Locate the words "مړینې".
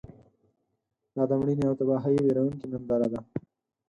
1.39-1.63